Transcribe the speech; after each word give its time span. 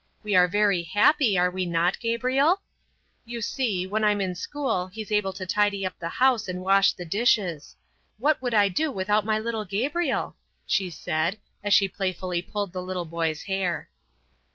We 0.23 0.33
are 0.33 0.47
very 0.47 0.81
happy, 0.81 1.37
are 1.37 1.51
we 1.51 1.67
not, 1.67 1.99
Gabriel? 1.99 2.61
You 3.23 3.39
see, 3.39 3.85
when 3.85 4.03
I'm 4.03 4.19
in 4.19 4.33
school 4.33 4.87
he's 4.87 5.11
able 5.11 5.31
to 5.33 5.45
tidy 5.45 5.85
up 5.85 5.93
the 5.99 6.09
house 6.09 6.47
and 6.47 6.61
wash 6.63 6.93
the 6.93 7.05
dishes. 7.05 7.75
What 8.17 8.41
would 8.41 8.55
I 8.55 8.67
do 8.67 8.91
without 8.91 9.25
my 9.25 9.37
little 9.37 9.63
Gabriel?" 9.63 10.37
she 10.65 10.89
said, 10.89 11.37
as 11.63 11.75
she 11.75 11.87
playfully 11.87 12.41
pulled 12.41 12.73
the 12.73 12.81
little 12.81 13.05
boy's 13.05 13.43
hair. 13.43 13.91